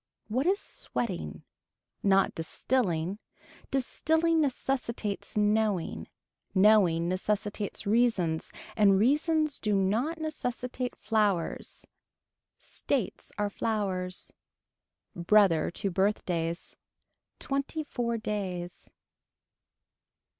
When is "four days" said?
17.83-18.89